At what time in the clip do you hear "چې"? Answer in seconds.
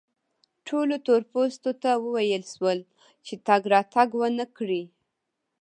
3.25-3.33